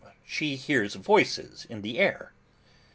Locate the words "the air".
1.83-2.33